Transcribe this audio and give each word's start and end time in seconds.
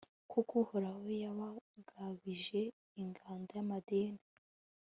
kuko 0.31 0.51
uhoraho 0.63 1.01
yabagabije 1.23 2.61
ingando 3.01 3.51
ya 3.57 3.65
madiyani 3.69 4.23